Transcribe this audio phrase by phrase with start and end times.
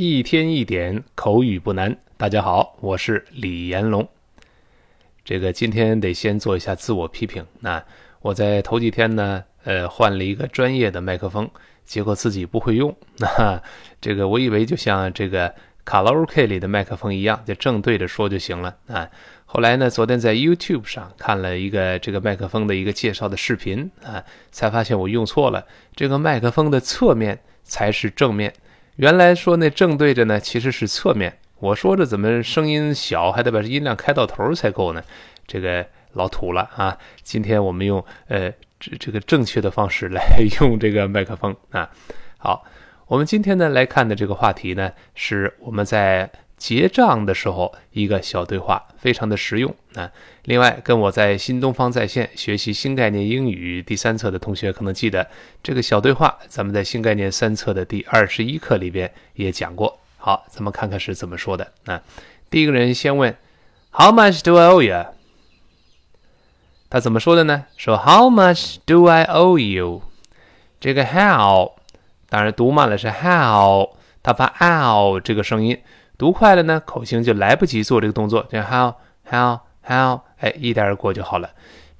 [0.00, 1.96] 一天一点口语不难。
[2.16, 4.08] 大家好，我是李延龙。
[5.24, 7.44] 这个今天得先做一下自我批评。
[7.58, 7.84] 那
[8.20, 11.50] 我在头几天呢，呃，换了一个专业的麦克风，
[11.84, 12.96] 结果自己不会用。
[13.18, 13.60] 那
[14.00, 15.52] 这个我以为就像这个
[15.84, 19.10] 卡拉 OK 里的麦克风一样，就正对着说就行了啊。
[19.46, 25.66] 后来呢，昨天在 YouTube 上看了一个这个麦克风的一个介绍的视频啊，才发现我用错了。
[25.96, 28.54] 这个麦克风的侧面才是正面。
[28.98, 31.38] 原来说那正对着呢，其实是侧面。
[31.60, 35.00] 我说着怎么声音小，还得把音量开到头才够呢？
[35.46, 36.98] 这个老土了啊！
[37.22, 40.20] 今天我们用呃这这个正确的方式来
[40.60, 41.88] 用这个麦克风啊。
[42.38, 42.64] 好，
[43.06, 46.28] 我们今天呢来看的这个话题呢，是我们在。
[46.58, 50.10] 结账的时候，一个小对话，非常的实用啊。
[50.44, 55.26] 另外，跟我在新东方在线学习新概念英语第三册的同学可能记得
[55.62, 59.98] 这个小对话，咱们在新概念三册的第二十一课里边也讲过。
[60.16, 62.02] 好，咱们看看是怎么说的啊。
[62.50, 63.36] 第一个人先问
[63.92, 65.06] ，How much do I owe you？
[66.90, 67.66] 他怎么说的呢？
[67.76, 70.02] 说 How much do I owe you？
[70.80, 71.72] 这个 How
[72.28, 73.90] 当然读慢了是 How，
[74.22, 75.78] 他发 ow 这个声音。
[76.18, 78.92] 读快了呢，口型就来不及做这个动作，就 how
[79.30, 81.50] how how，哎，一带而过就好了。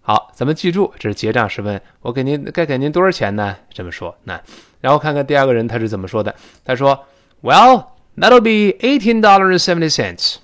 [0.00, 3.56] 好，咱们记住，这是结账时问，我给您该给您多少钱呢？
[3.70, 4.18] 这么说。
[4.24, 4.42] 那
[4.80, 6.34] 然后看看第二个人他是怎么说的。
[6.64, 7.06] 他说
[7.42, 7.86] ：Well。
[8.19, 10.37] That'll be eighteen dollars seventy cents。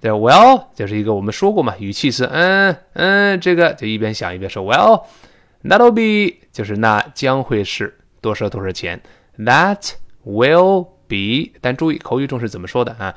[0.00, 9.00] 对，Well 就是一个我们说过嘛，语气词，嗯嗯，这个就一边想一边说，Well，that'll be 就是那将会是多少多少钱，
[9.38, 9.92] That
[10.24, 13.14] will be，但注意口语中是怎么说的啊？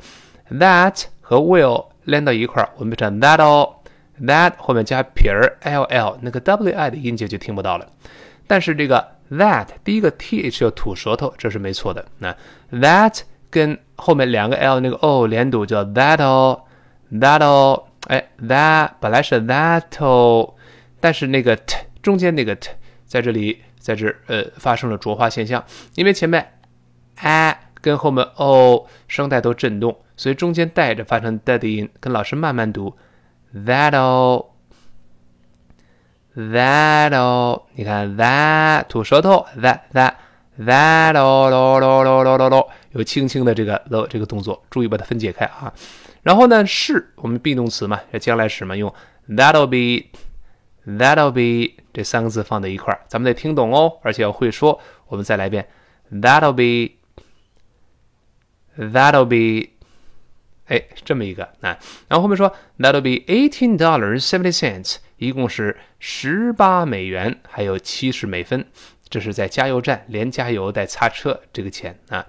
[0.51, 7.87] That 和 will 连到一块儿，我们变成 that'll，that 后面加撇儿 ll，那个 wi 的音节就听不到了。
[8.46, 12.04] 但是这个 that 第一个 th 要吐舌头，这是没错的。
[12.18, 12.36] 那
[12.72, 20.54] that 跟后面两个 l 那个 o 连读叫 that'll，that'll，哎，that 本来是 that'll，
[21.00, 22.70] 但是那个 t 中间那个 t
[23.06, 26.52] 在这里在这呃发生了浊化现象，因为前面
[27.22, 32.94] a 跟后面 o 声带都震动，所以中间带着发成 d 的音，跟老师慢慢读
[33.54, 34.50] that o
[36.36, 37.04] that'll。
[37.04, 40.14] That'll，你看 that 吐舌头，that that
[40.58, 45.72] that'll 咯咯咯咯咯咯，有轻轻的这个咯这个动作，注意把它分解开啊。
[46.22, 48.92] 然后呢，是我们 be 动词嘛，要将来时嘛，用
[49.28, 54.80] that'll be，that'll be 这三个字放在一块儿，咱们得听懂哦，而且要会说。
[55.06, 55.68] 我们再来一遍
[56.10, 56.52] ，that'll
[58.76, 59.68] be，that'll be，
[60.66, 61.78] 哎，这么一个啊。
[62.08, 64.96] 然后后面说 that'll be eighteen dollars seventy cents。
[65.16, 68.66] 一共是十八美元，还有七十美分，
[69.08, 72.26] 这是在加油站连加油带擦车这个钱啊。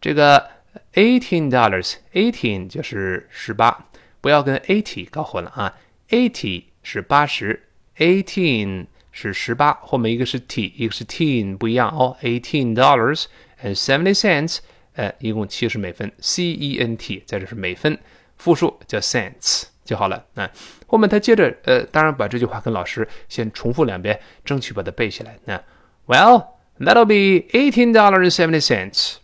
[0.00, 0.48] 这个
[0.94, 3.88] eighteen dollars，eighteen 就是十八，
[4.20, 5.76] 不要跟 eighty 搞混了啊。
[6.10, 7.64] eighty 是八十
[7.96, 12.16] ，eighteen 是十八，后面一个是 t，一个是 teen，不一样哦。
[12.22, 13.24] eighteen dollars
[13.60, 14.58] and seventy cents，
[14.92, 17.98] 呃，一共七十美分，c e n t，在这是美分，
[18.36, 19.64] 复数叫 cents。
[19.86, 20.22] 就好了。
[20.34, 20.50] 那
[20.86, 25.38] 后面他接着呃，当然把这句话跟老师先重复两遍，争取把它背下来。
[25.46, 25.62] 那
[26.06, 26.48] Well,
[26.78, 29.14] that'll be eighteen dollars and seventy cents。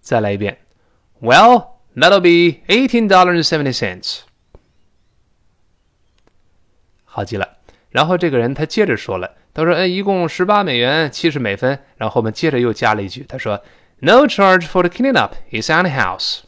[0.00, 0.58] 再来一遍
[1.20, 4.20] ，Well, that'll be eighteen dollars and seventy cents。
[7.04, 7.58] 好极了。
[7.90, 13.62] 然后这个人他接着说了，他说：“哎，一共十八美元七十美分。”然后后面接着又加了一句，他说
[14.00, 16.42] ：“No charge for the cleaning up is on the house。”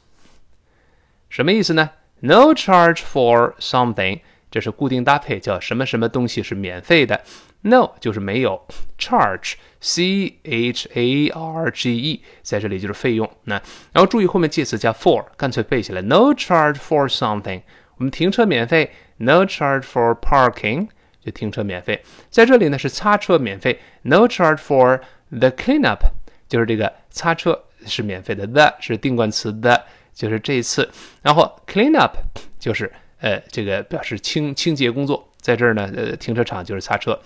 [1.33, 1.89] 什么意思呢
[2.21, 4.21] ？No charge for something，
[4.51, 7.23] 这是固定搭配，叫什么什么东西是免费的。
[7.63, 8.67] No 就是没有
[8.99, 13.27] ，charge，c h a r g e，在这里就是费用。
[13.45, 13.55] 那
[13.95, 16.03] 然后注意后面介词加 for，干脆背下来。
[16.03, 17.63] No charge for something，
[17.97, 18.93] 我们停车免费。
[19.17, 20.89] No charge for parking。
[21.25, 25.01] 就停车免费，在这里呢是擦车免费，no charge for
[25.31, 26.01] the cleanup，
[26.49, 27.57] 就是这个擦车
[27.87, 30.91] 是免费的，the 是定冠词的，就是这一次，
[31.23, 32.13] 然后 cleanup
[32.59, 37.21] 就是呃这个表示清清洁工作，在这儿呢呃停车场就是擦车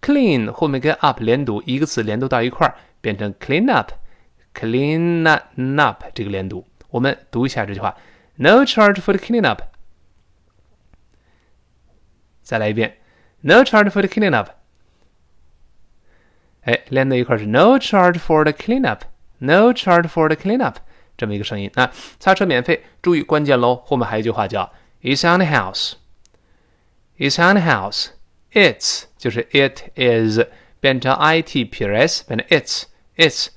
[0.00, 5.28] ，clean 后面跟 up 连读，一个词连读到一块儿变成 clean up，clean
[5.80, 7.96] up 这个连读，我们读一下这句话
[8.36, 9.62] ，no charge for the clean up，
[12.42, 12.96] 再来一遍。
[13.40, 14.48] No charge for the cleanup。
[16.62, 20.74] 哎，连在一块是 No charge for the cleanup，No charge for the cleanup，
[21.18, 21.92] 这么一个声音啊。
[22.18, 24.72] 擦车免费，注意关键喽，后面还有一句话叫
[25.02, 25.92] It's on the house。
[27.18, 28.06] It's on the house。
[28.52, 30.40] It's 就是 It is
[30.80, 32.84] 变成 it 撇 s 变成 It's
[33.16, 33.48] It's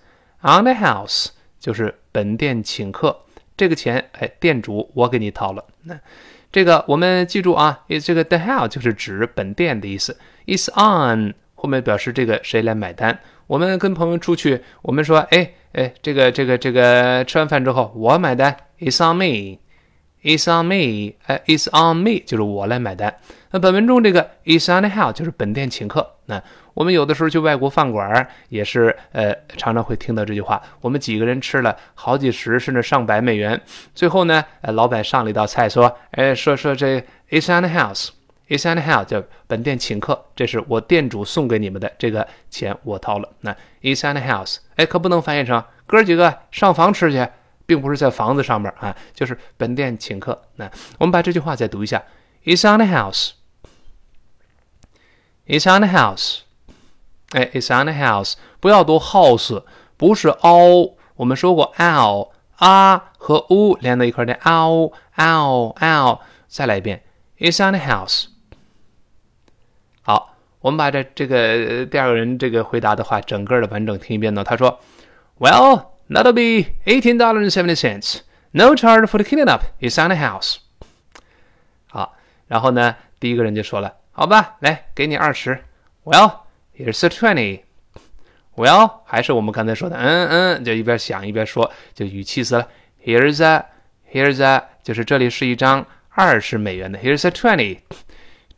[0.42, 1.28] on the house
[1.60, 3.22] 就是本店请客，
[3.56, 5.98] 这个钱哎店主我给你掏了那。
[6.52, 10.20] 这个我们记住啊，这个 the house 就是指本店的意思。
[10.46, 13.18] ，“it's on 后面表示这个谁来买单。
[13.48, 23.16] 我们跟朋友出去，我们说，哎哎，这个这个这个吃完饭之后我买单，It's on me，It's on me，哎，It's on me 就是我来买单。
[23.52, 26.16] 那本文中这个 It's on the house 就是本店请客。
[26.26, 26.42] 那
[26.74, 30.62] 我们有的时候去外国饭馆也是，呃，常常会听到这句话。
[30.80, 33.62] 我们几个人吃了好几十甚至上百美元，
[33.94, 38.10] 最后呢，呃，老板上了一道菜，说，哎，说说这 It's on the house
[38.60, 43.30] on the house 叫本店请客，这是我店主送给你们的，这个钱我掏了。
[43.42, 43.52] 那
[43.82, 47.28] is on the house，哎，可不能翻译成哥几个上房吃去，
[47.66, 50.42] 并不是在房子上面啊，就是本店请客。
[50.56, 50.70] 那
[51.00, 52.04] 我们把这句话再读一下
[52.46, 53.32] ，is on the house。
[55.48, 56.42] It's on the house，
[57.32, 59.64] 哎，It's on the house，不要读 house，
[59.98, 60.96] 不是 o。
[61.16, 66.20] 我们说过 l 啊和 u 连在一块的 l l l。
[66.48, 67.04] 再来一遍
[67.38, 68.31] ，It's on the house。
[70.62, 74.44] 我们把这这个第二个人这个回答的话整个的完整听一遍呢。
[74.44, 74.80] 他说
[75.40, 78.20] ，Well, that'll be eighteen dollars and seventy cents.
[78.52, 79.64] No charge for the cleaning up.
[79.80, 80.58] It's on the house。
[81.88, 82.16] 好，
[82.48, 83.96] 然后呢，第一个人就说了。
[84.12, 85.64] 好吧，来给你二十。
[86.04, 86.42] Well,
[86.78, 87.62] here's a twenty.
[88.56, 92.68] Well，还是我们刚才说的，嗯嗯，就一边想一边说，就语气词了。
[93.04, 93.66] Here's a,
[94.12, 97.00] here's a，就是这里是一张二十美元的。
[97.00, 97.80] Here's a twenty,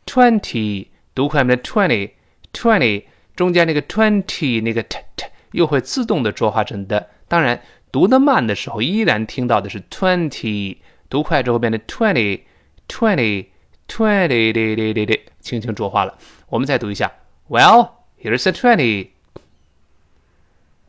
[0.04, 2.11] twenty，读快门的 twenty,
[2.53, 3.03] twenty，
[3.35, 7.09] 中间那个 twenty 那个 t t 又会自动的浊化成的。
[7.27, 7.61] 当然，
[7.91, 10.77] 读得慢的时候依然听到的是 twenty，
[11.09, 12.41] 读快之后变成 twenty,
[12.87, 16.15] twenty。twenty 的的的的，轻轻浊化了。
[16.47, 17.11] 我们再读一下。
[17.47, 17.89] Well,
[18.21, 19.09] here's a twenty.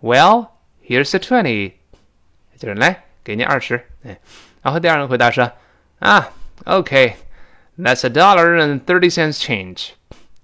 [0.02, 0.48] Well,
[0.86, 1.72] here's a twenty.
[2.58, 3.86] 就是来给你二十。
[4.04, 4.20] 哎，
[4.60, 5.50] 然后第二人回答说
[6.00, 6.30] 啊，
[6.66, 7.16] OK,
[7.77, 9.91] That's a dollar and thirty cents change.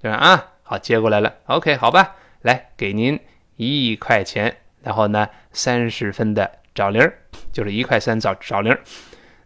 [0.01, 0.17] 对吧？
[0.17, 1.35] 啊，好，接过来了。
[1.45, 3.19] OK，好吧，来给您
[3.57, 7.11] 一块钱，然后呢，三十分的找零，
[7.51, 8.75] 就是一块三找找零。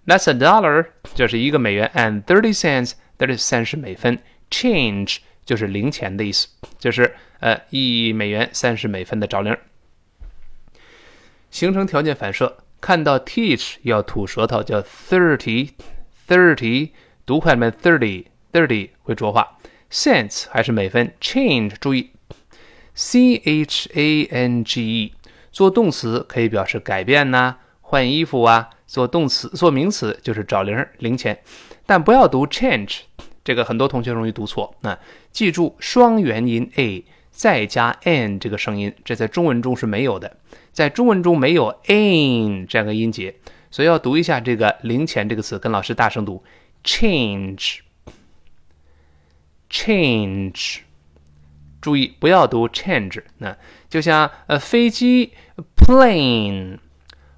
[0.05, 4.19] That's a dollar，就是一个美元，and thirty cents，这是三十美分。
[4.51, 9.57] Change 就是零钱的意思，就是呃一美元三十美分的找零。
[11.49, 16.91] 形成条件反射，看到 teach 要吐舌头，叫 thirty，thirty，
[17.25, 19.57] 读快门 thirty，thirty 会浊化。
[19.89, 22.11] Cents 还是美分，change 注意
[22.93, 25.13] ，c h a n g e
[25.51, 28.69] 做动词可以表示改变呐，换衣服啊。
[28.85, 31.39] 做动词，做名词就是找零零钱，
[31.87, 32.99] 但不要读 change，
[33.43, 34.75] 这个很多同学容易读错。
[34.81, 34.97] 那
[35.31, 40.37] 记住双元音 a 再加 n 这个声音，这在中文中是没有的，
[40.71, 43.33] 在中文中没有 n 这样个音节，
[43.71, 46.43] 所以要读一下这个零钱这个词，跟老师大声读
[46.85, 47.81] change，change，
[51.81, 53.57] 注意不要读 change，那
[53.89, 55.33] 就像呃飞机
[55.75, 56.77] plane。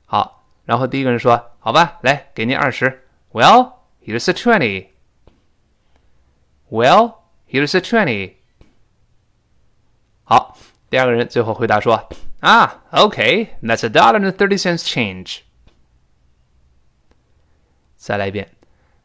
[0.07, 3.73] 好，然后第一个人说：“好吧，来，给您二十。” Well,
[4.05, 4.89] here's a twenty.
[6.71, 7.15] Well,
[7.49, 8.35] here's a twenty.
[10.25, 10.57] 好，
[10.89, 15.41] 第二个人最后回答说：“啊，OK, that's a dollar and thirty cents change.”
[17.97, 18.49] 再来一遍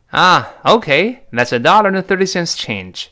[0.07, 3.07] 啊，OK，that's a dollar and thirty cents change。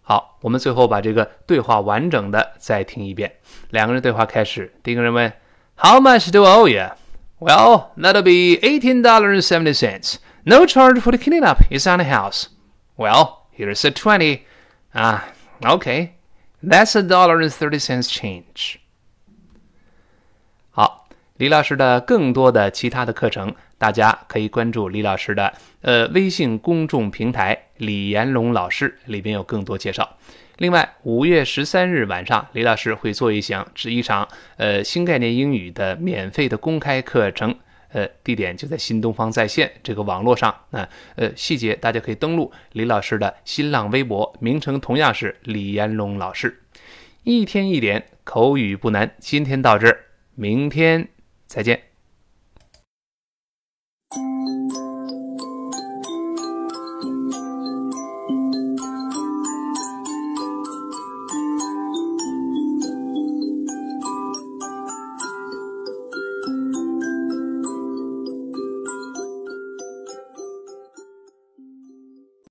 [0.00, 3.36] 好，我们最后把这个对话完整的再听一遍。
[3.68, 5.32] 两个人对话开始，第一个人问：
[5.76, 6.96] How much do I owe you?
[7.38, 10.16] Well, that'll be eighteen dollars and seventy cents.
[10.47, 11.57] No charge for the cleaning up.
[11.71, 12.49] is on the house.
[12.95, 14.45] Well, here's a twenty.
[14.93, 15.25] Ah,
[15.63, 16.11] okay.
[16.61, 18.77] That's a dollar and thirty cents change.
[20.69, 21.07] 好。
[21.37, 30.17] 李老师的更多的其他的课程，大家可以关注李老师的呃微信公众平台“李延龙老师”，里边有更多介绍。
[30.59, 34.25] 另外，五月十三日晚上，李老师会做一项是一场
[34.55, 37.53] 呃新概念英语的免费的公开课程，
[37.95, 40.53] 呃，地点就在新东方在线这个网络上。
[40.71, 40.85] 那
[41.15, 46.61] 呃细节大家可以登录李老师的新浪微博，名称同样是李彦龙老师。
[47.23, 49.97] 一天一点口语不难，今天到这儿，
[50.35, 51.07] 明天。
[51.47, 51.94] 再见。